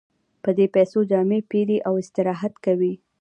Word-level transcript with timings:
په 0.43 0.49
دې 0.57 0.65
پیسو 0.75 0.99
جامې 1.11 1.39
پېري 1.51 1.77
او 1.87 1.93
استراحت 2.03 2.53
کوي 2.65 2.93